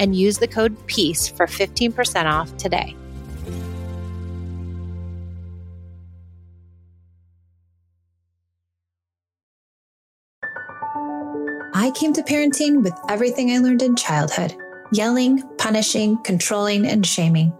[0.00, 2.96] and use the code PEACE for 15% off today.
[11.72, 14.56] I came to parenting with everything I learned in childhood
[14.92, 17.52] yelling, punishing, controlling, and shaming.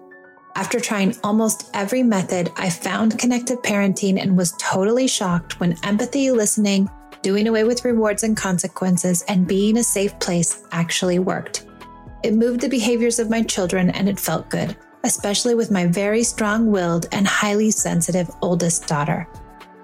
[0.56, 6.32] After trying almost every method, I found connective parenting and was totally shocked when empathy,
[6.32, 6.90] listening,
[7.22, 11.69] doing away with rewards and consequences, and being a safe place actually worked.
[12.22, 16.22] It moved the behaviors of my children and it felt good, especially with my very
[16.22, 19.26] strong willed and highly sensitive oldest daughter.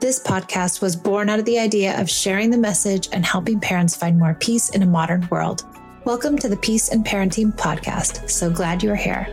[0.01, 3.97] This podcast was born out of the idea of sharing the message and helping parents
[3.97, 5.65] find more peace in a modern world.
[6.05, 8.29] Welcome to the Peace and Parenting Podcast.
[8.29, 9.27] So glad you're here.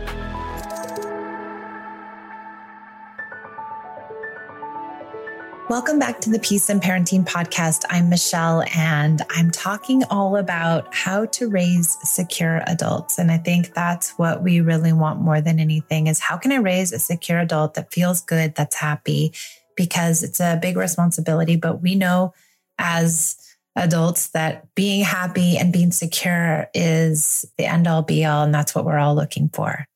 [5.70, 7.84] Welcome back to the Peace and Parenting Podcast.
[7.88, 13.18] I'm Michelle, and I'm talking all about how to raise secure adults.
[13.18, 16.56] And I think that's what we really want more than anything is how can I
[16.56, 19.32] raise a secure adult that feels good, that's happy,
[19.74, 21.56] because it's a big responsibility.
[21.56, 22.34] But we know
[22.76, 23.38] as
[23.74, 28.44] adults that being happy and being secure is the end all be all.
[28.44, 29.86] And that's what we're all looking for.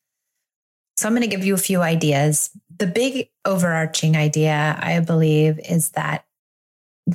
[0.97, 2.51] So I'm going to give you a few ideas.
[2.79, 6.25] The big overarching idea, I believe, is that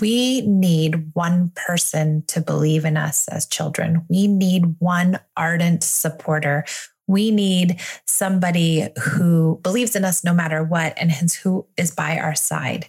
[0.01, 4.05] we need one person to believe in us as children.
[4.09, 6.65] We need one ardent supporter
[7.07, 12.35] we need somebody who believes in us no matter what and who is by our
[12.35, 12.87] side.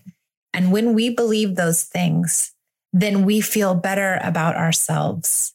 [0.52, 2.52] And when we believe those things,
[2.92, 5.53] then we feel better about ourselves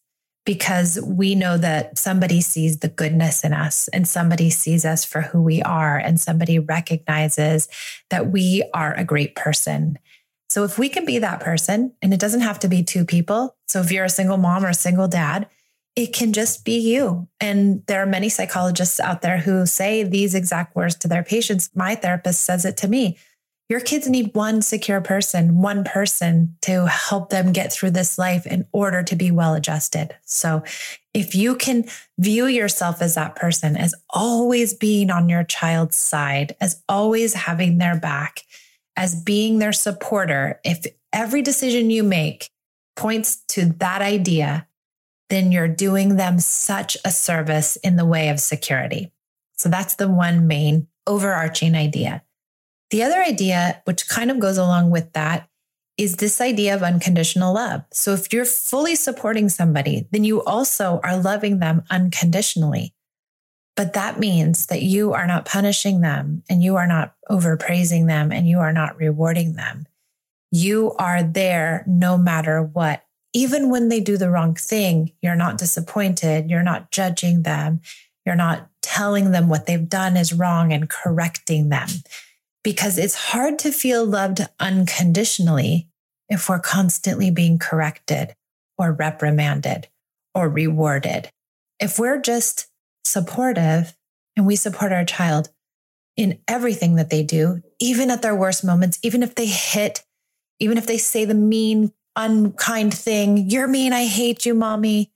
[0.49, 5.21] because we know that somebody sees the goodness in us and somebody sees us for
[5.21, 7.67] who we are and somebody recognizes
[8.09, 9.99] that we are a great person.
[10.49, 13.57] So if we can be that person, and it doesn't have to be two people.
[13.67, 15.47] So if you're a single mom or a single dad,
[15.95, 17.27] it can just be you.
[17.39, 21.69] And there are many psychologists out there who say these exact words to their patients.
[21.75, 23.19] My therapist says it to me.
[23.69, 28.47] Your kids need one secure person, one person to help them get through this life
[28.47, 30.15] in order to be well adjusted.
[30.25, 30.63] So,
[31.13, 31.85] if you can
[32.17, 37.77] view yourself as that person, as always being on your child's side, as always having
[37.77, 38.41] their back,
[38.95, 42.49] as being their supporter, if every decision you make
[42.95, 44.67] points to that idea,
[45.29, 49.11] then you're doing them such a service in the way of security.
[49.57, 52.23] So that's the one main overarching idea.
[52.91, 55.47] The other idea, which kind of goes along with that,
[55.97, 57.83] is this idea of unconditional love.
[57.91, 62.93] So if you're fully supporting somebody, then you also are loving them unconditionally.
[63.75, 68.31] But that means that you are not punishing them and you are not overpraising them
[68.31, 69.87] and you are not rewarding them.
[70.51, 75.57] You are there no matter what even when they do the wrong thing, you're not
[75.57, 76.49] disappointed.
[76.49, 77.81] You're not judging them.
[78.25, 81.87] You're not telling them what they've done is wrong and correcting them.
[82.63, 85.87] Because it's hard to feel loved unconditionally
[86.27, 88.35] if we're constantly being corrected
[88.77, 89.87] or reprimanded
[90.35, 91.29] or rewarded.
[91.79, 92.67] If we're just
[93.05, 93.95] supportive
[94.35, 95.49] and we support our child
[96.17, 100.03] in everything that they do, even at their worst moments, even if they hit,
[100.59, 103.49] even if they say the mean unkind thing.
[103.49, 103.93] You're mean.
[103.93, 105.11] I hate you, mommy.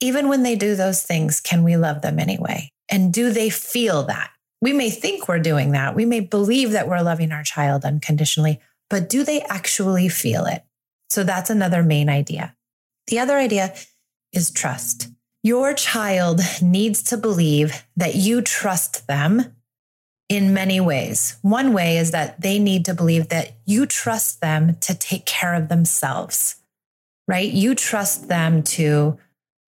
[0.00, 2.70] Even when they do those things, can we love them anyway?
[2.88, 4.30] And do they feel that?
[4.62, 5.94] We may think we're doing that.
[5.94, 10.64] We may believe that we're loving our child unconditionally, but do they actually feel it?
[11.10, 12.54] So that's another main idea.
[13.08, 13.74] The other idea
[14.32, 15.08] is trust.
[15.42, 19.56] Your child needs to believe that you trust them
[20.28, 21.36] in many ways.
[21.42, 25.54] One way is that they need to believe that you trust them to take care
[25.54, 26.56] of themselves,
[27.26, 27.50] right?
[27.50, 29.18] You trust them to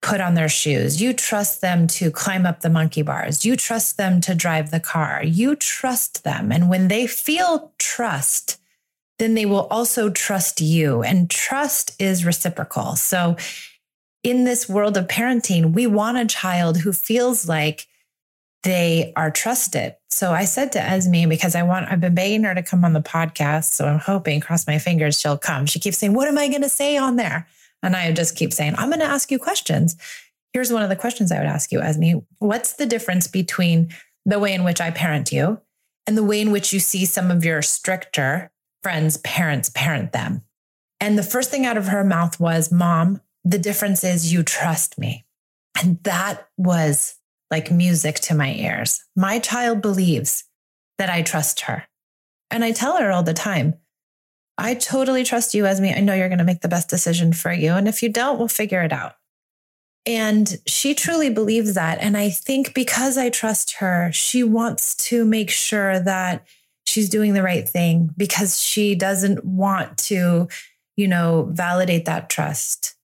[0.05, 1.01] put on their shoes.
[1.01, 3.47] You trust them to climb up the monkey bars.
[3.47, 5.23] You trust them to drive the car.
[5.25, 6.53] You trust them.
[6.53, 8.61] And when they feel trust,
[9.19, 11.03] then they will also trust you.
[11.03, 12.97] And trust is reciprocal.
[12.97, 13.37] So,
[14.23, 17.87] in this world of parenting, we want a child who feels like
[18.63, 19.97] they are trusted.
[20.09, 22.95] So I said to Esme, because I want, I've been begging her to come on
[22.95, 23.73] the podcast.
[23.73, 25.67] So I'm hoping, cross my fingers, she'll come.
[25.67, 27.47] She keeps saying, What am I going to say on there?
[27.85, 29.97] And I just keep saying, I'm going to ask you questions.
[30.53, 32.19] Here's one of the questions I would ask you, Esme.
[32.39, 33.91] What's the difference between
[34.25, 35.61] the way in which I parent you
[36.07, 38.51] and the way in which you see some of your stricter
[38.83, 40.43] friends' parents parent them?
[40.99, 44.99] And the first thing out of her mouth was, Mom, the difference is you trust
[44.99, 45.27] me.
[45.79, 47.17] And that was
[47.51, 49.05] like music to my ears.
[49.15, 50.45] My child believes
[50.97, 51.85] that I trust her.
[52.51, 53.75] And I tell her all the time,
[54.57, 55.87] I totally trust you, Esme.
[55.87, 57.73] I know you're going to make the best decision for you.
[57.73, 59.15] And if you don't, we'll figure it out.
[60.07, 61.99] And she truly believes that.
[62.01, 66.47] And I think because I trust her, she wants to make sure that
[66.87, 70.49] she's doing the right thing because she doesn't want to,
[70.97, 72.95] you know, validate that trust.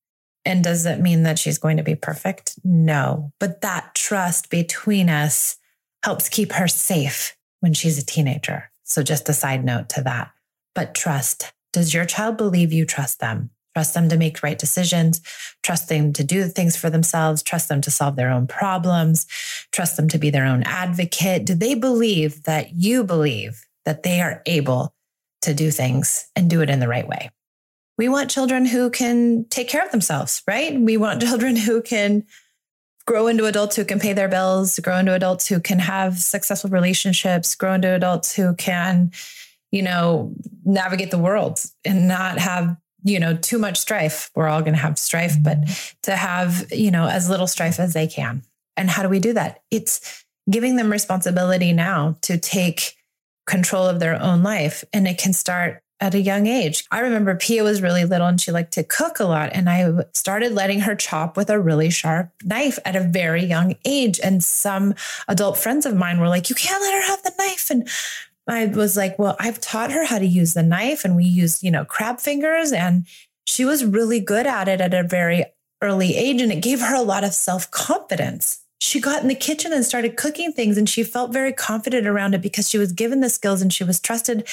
[0.44, 2.58] And does that mean that she's going to be perfect?
[2.64, 3.32] No.
[3.41, 5.56] But that trust between us
[6.05, 8.70] helps keep her safe when she's a teenager.
[8.85, 10.32] So, just a side note to that
[10.75, 11.52] but trust.
[11.72, 13.50] Does your child believe you trust them?
[13.75, 15.20] Trust them to make right decisions,
[15.62, 19.26] trust them to do things for themselves, trust them to solve their own problems,
[19.70, 21.44] trust them to be their own advocate.
[21.44, 24.93] Do they believe that you believe that they are able
[25.43, 27.31] to do things and do it in the right way?
[27.96, 30.78] We want children who can take care of themselves, right?
[30.78, 32.25] We want children who can
[33.06, 36.70] grow into adults who can pay their bills, grow into adults who can have successful
[36.70, 39.12] relationships, grow into adults who can
[39.70, 40.32] you know,
[40.64, 44.31] navigate the world and not have, you know, too much strife.
[44.34, 45.96] We're all going to have strife, but mm-hmm.
[46.02, 48.43] to have, you know, as little strife as they can.
[48.76, 49.62] And how do we do that?
[49.70, 52.96] It's giving them responsibility now to take
[53.46, 54.84] control of their own life.
[54.93, 56.84] And it can start at a young age.
[56.90, 59.50] I remember Pia was really little and she liked to cook a lot.
[59.52, 63.76] And I started letting her chop with a really sharp knife at a very young
[63.84, 64.19] age.
[64.23, 64.94] And some
[65.28, 67.70] adult friends of mine were like, You can't let her have the knife.
[67.70, 67.88] And
[68.52, 71.62] I was like, well, I've taught her how to use the knife and we use,
[71.62, 72.73] you know, crab fingers.
[72.73, 73.06] And
[73.47, 75.44] she was really good at it at a very
[75.82, 76.41] early age.
[76.41, 78.64] And it gave her a lot of self confidence.
[78.81, 82.35] She got in the kitchen and started cooking things and she felt very confident around
[82.35, 84.49] it because she was given the skills and she was trusted.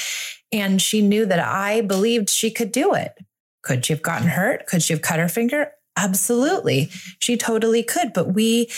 [0.51, 3.17] And she knew that I believed she could do it.
[3.63, 4.65] Could she have gotten hurt?
[4.67, 5.71] Could she have cut her finger?
[5.95, 6.89] Absolutely.
[7.19, 8.13] She totally could.
[8.13, 8.69] But we,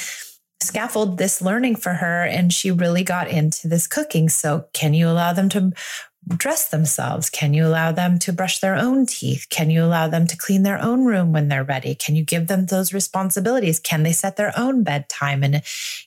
[0.61, 4.29] scaffold this learning for her and she really got into this cooking.
[4.29, 5.71] So, can you allow them to
[6.27, 7.29] dress themselves?
[7.29, 9.47] Can you allow them to brush their own teeth?
[9.50, 11.95] Can you allow them to clean their own room when they're ready?
[11.95, 13.79] Can you give them those responsibilities?
[13.79, 15.61] Can they set their own bedtime and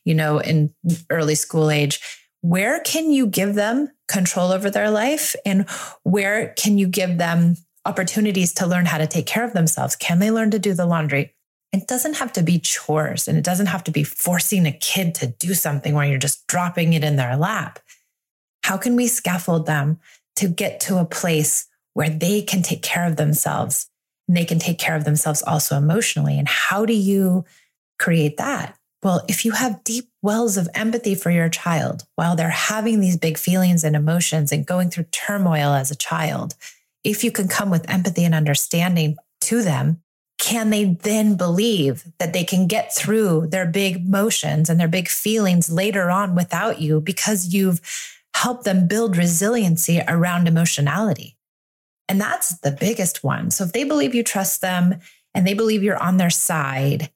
[0.04, 0.74] you know, in
[1.10, 2.00] early school age?
[2.42, 5.68] Where can you give them control over their life and
[6.02, 9.96] where can you give them opportunities to learn how to take care of themselves?
[9.96, 11.34] Can they learn to do the laundry?
[11.72, 15.14] It doesn't have to be chores and it doesn't have to be forcing a kid
[15.16, 17.78] to do something where you're just dropping it in their lap.
[18.62, 19.98] How can we scaffold them
[20.36, 23.88] to get to a place where they can take care of themselves
[24.28, 26.38] and they can take care of themselves also emotionally?
[26.38, 27.44] And how do you
[27.98, 28.76] create that?
[29.02, 33.16] Well, if you have deep wells of empathy for your child while they're having these
[33.16, 36.54] big feelings and emotions and going through turmoil as a child,
[37.02, 40.02] if you can come with empathy and understanding to them,
[40.42, 45.06] can they then believe that they can get through their big emotions and their big
[45.06, 47.80] feelings later on without you because you've
[48.34, 51.36] helped them build resiliency around emotionality?
[52.08, 53.52] And that's the biggest one.
[53.52, 54.96] So if they believe you trust them
[55.32, 57.12] and they believe you're on their side,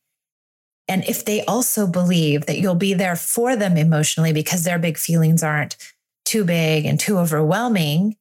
[0.86, 4.96] and if they also believe that you'll be there for them emotionally because their big
[4.96, 5.76] feelings aren't
[6.24, 8.14] too big and too overwhelming,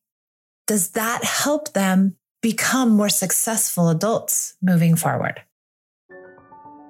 [0.66, 5.42] does that help them become more successful adults moving forward.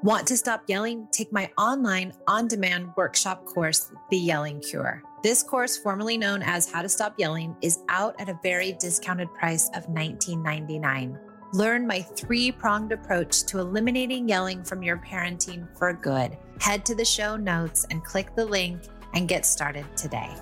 [0.03, 1.07] Want to stop yelling?
[1.13, 5.01] Take my online on demand workshop course, The Yelling Cure.
[5.23, 9.33] This course, formerly known as How to Stop Yelling, is out at a very discounted
[9.33, 11.17] price of $19.99.
[11.53, 16.37] Learn my three pronged approach to eliminating yelling from your parenting for good.
[16.59, 18.81] Head to the show notes and click the link
[19.13, 20.35] and get started today.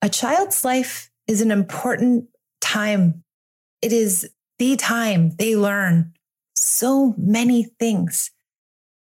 [0.00, 2.28] A child's life is an important
[2.60, 3.24] time.
[3.82, 4.28] It is
[4.58, 6.14] the time they learn
[6.54, 8.30] so many things.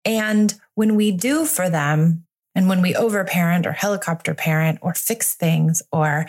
[0.05, 5.35] And when we do for them And when we overparent or helicopter parent or fix
[5.35, 6.27] things or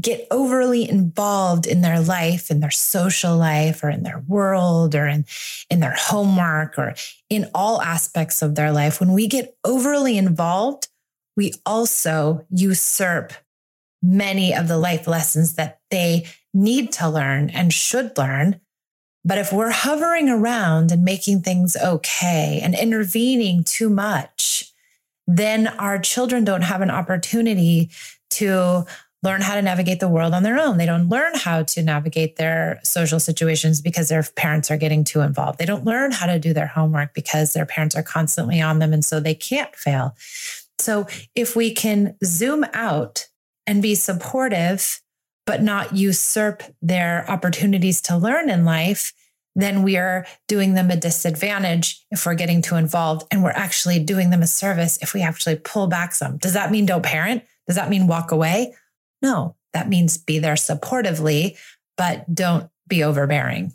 [0.00, 5.06] get overly involved in their life, in their social life or in their world or
[5.06, 5.24] in,
[5.70, 6.94] in their homework or
[7.28, 10.88] in all aspects of their life, when we get overly involved,
[11.36, 13.32] we also usurp
[14.02, 18.60] many of the life lessons that they need to learn and should learn.
[19.24, 24.72] But if we're hovering around and making things okay and intervening too much,
[25.26, 27.90] then our children don't have an opportunity
[28.30, 28.86] to
[29.22, 30.78] learn how to navigate the world on their own.
[30.78, 35.20] They don't learn how to navigate their social situations because their parents are getting too
[35.20, 35.58] involved.
[35.58, 38.94] They don't learn how to do their homework because their parents are constantly on them
[38.94, 40.16] and so they can't fail.
[40.78, 43.28] So if we can zoom out
[43.66, 45.00] and be supportive,
[45.46, 49.12] but not usurp their opportunities to learn in life,
[49.54, 53.98] then we are doing them a disadvantage if we're getting too involved and we're actually
[53.98, 56.38] doing them a service if we actually pull back some.
[56.38, 57.42] Does that mean don't parent?
[57.66, 58.74] Does that mean walk away?
[59.22, 61.58] No, that means be there supportively,
[61.96, 63.72] but don't be overbearing.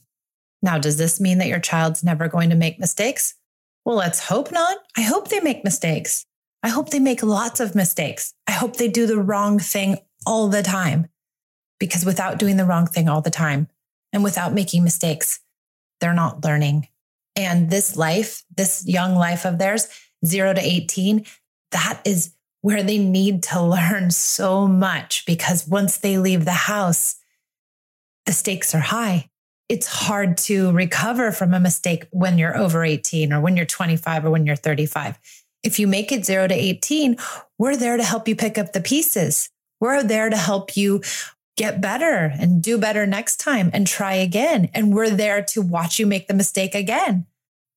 [0.61, 3.35] Now, does this mean that your child's never going to make mistakes?
[3.83, 4.77] Well, let's hope not.
[4.97, 6.25] I hope they make mistakes.
[6.65, 8.33] I hope they make lots of mistakes.
[8.47, 11.09] I hope they do the wrong thing all the time.
[11.79, 13.67] Because without doing the wrong thing all the time
[14.11, 15.41] and without making mistakes,
[16.01, 16.87] they're not learning.
[17.35, 19.87] And this life, this young life of theirs,
[20.25, 21.27] zero to 18,
[21.69, 27.17] that is where they need to learn so much because once they leave the house,
[28.25, 29.29] the stakes are high.
[29.69, 34.25] It's hard to recover from a mistake when you're over 18 or when you're 25
[34.25, 35.19] or when you're 35.
[35.65, 37.17] If you make it zero to 18,
[37.57, 39.49] we're there to help you pick up the pieces.
[39.79, 41.01] We're there to help you
[41.57, 44.69] get better and do better next time and try again.
[44.73, 47.25] And we're there to watch you make the mistake again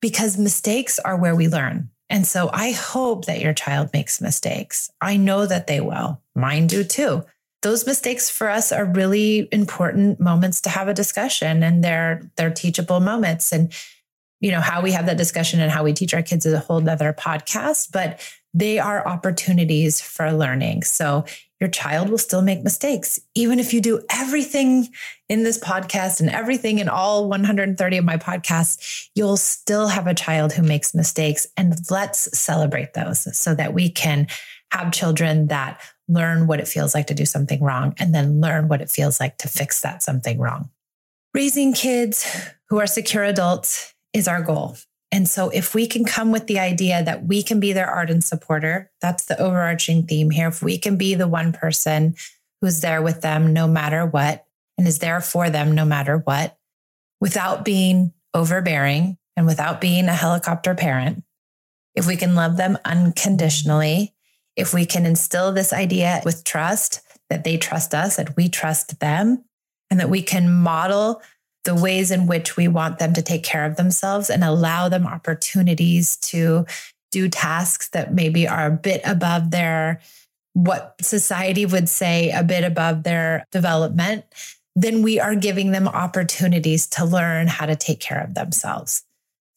[0.00, 1.90] because mistakes are where we learn.
[2.10, 4.90] And so I hope that your child makes mistakes.
[5.00, 6.20] I know that they will.
[6.34, 7.24] Mine do too.
[7.62, 12.50] Those mistakes for us are really important moments to have a discussion and they're they're
[12.50, 13.52] teachable moments.
[13.52, 13.72] And
[14.40, 16.60] you know, how we have that discussion and how we teach our kids is a
[16.60, 18.20] whole nother podcast, but
[18.54, 20.82] they are opportunities for learning.
[20.82, 21.24] So
[21.60, 23.18] your child will still make mistakes.
[23.34, 24.88] Even if you do everything
[25.28, 30.14] in this podcast and everything in all 130 of my podcasts, you'll still have a
[30.14, 31.46] child who makes mistakes.
[31.56, 34.28] And let's celebrate those so that we can
[34.70, 38.68] have children that learn what it feels like to do something wrong and then learn
[38.68, 40.70] what it feels like to fix that something wrong.
[41.34, 44.76] Raising kids who are secure adults is our goal.
[45.10, 48.24] And so, if we can come with the idea that we can be their ardent
[48.24, 50.48] supporter, that's the overarching theme here.
[50.48, 52.14] If we can be the one person
[52.60, 54.44] who's there with them no matter what
[54.76, 56.58] and is there for them no matter what,
[57.20, 61.24] without being overbearing and without being a helicopter parent,
[61.94, 64.14] if we can love them unconditionally,
[64.56, 67.00] if we can instill this idea with trust
[67.30, 69.44] that they trust us that we trust them,
[69.90, 71.22] and that we can model
[71.68, 75.06] the ways in which we want them to take care of themselves and allow them
[75.06, 76.64] opportunities to
[77.12, 80.00] do tasks that maybe are a bit above their
[80.54, 84.24] what society would say a bit above their development,
[84.76, 89.04] then we are giving them opportunities to learn how to take care of themselves.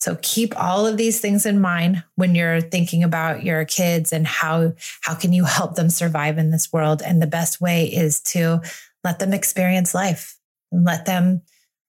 [0.01, 4.27] So keep all of these things in mind when you're thinking about your kids and
[4.27, 8.19] how how can you help them survive in this world and the best way is
[8.21, 8.59] to
[9.05, 10.37] let them experience life
[10.73, 11.41] and let them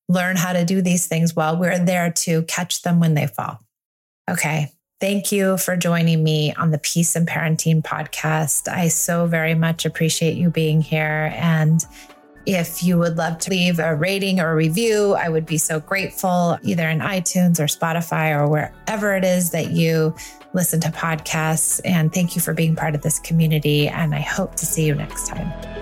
[0.09, 1.59] learn how to do these things well.
[1.59, 3.61] We're there to catch them when they fall.
[4.31, 4.73] Okay.
[5.01, 8.69] Thank you for joining me on the Peace and Parenting podcast.
[8.69, 11.33] I so very much appreciate you being here.
[11.35, 11.85] And
[12.47, 15.81] if you would love to leave a rating or a review, I would be so
[15.81, 20.15] grateful, either in iTunes or Spotify or wherever it is that you
[20.53, 21.81] listen to podcasts.
[21.85, 23.89] And thank you for being part of this community.
[23.89, 25.82] And I hope to see you next time.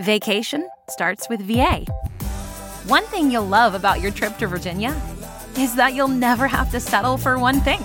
[0.00, 1.84] Vacation starts with VA.
[2.86, 4.98] One thing you'll love about your trip to Virginia
[5.58, 7.84] is that you'll never have to settle for one thing.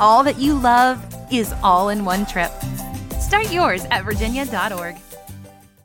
[0.00, 1.02] All that you love
[1.32, 2.52] is all in one trip.
[3.20, 4.96] Start yours at virginia.org.